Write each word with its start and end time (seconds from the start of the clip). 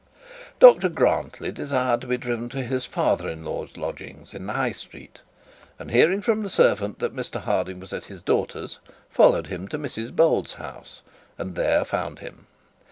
Dr 0.59 0.89
Grantly 0.89 1.51
desired 1.51 2.01
to 2.01 2.07
be 2.07 2.17
driven 2.17 2.49
to 2.49 2.63
his 2.63 2.87
father 2.87 3.27
in 3.29 3.45
law's 3.45 3.77
lodgings 3.77 4.33
in 4.33 4.47
the 4.47 4.53
High 4.53 4.71
Street, 4.71 5.21
and 5.77 5.91
hearing 5.91 6.23
from 6.23 6.41
the 6.41 6.49
servant 6.49 6.97
that 6.97 7.15
Mr 7.15 7.39
Harding 7.39 7.79
was 7.79 7.93
at 7.93 8.05
his 8.05 8.23
daughter's, 8.23 8.79
followed 9.11 9.45
him 9.45 9.67
to 9.67 9.77
Mrs 9.77 10.11
Bold's 10.11 10.55
house, 10.55 11.03
and 11.37 11.53
there 11.53 11.81
he 11.81 11.85
found 11.85 12.17
him. 12.17 12.47